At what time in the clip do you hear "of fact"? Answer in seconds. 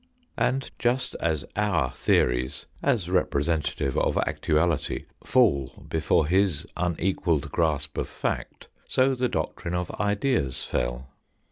7.99-8.67